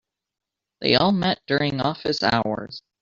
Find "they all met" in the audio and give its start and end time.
0.79-1.41